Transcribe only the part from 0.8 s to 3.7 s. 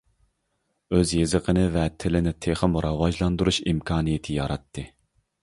ئۆز يېزىقىنى ۋە تىلىنى تېخىمۇ راۋاجلاندۇرۇش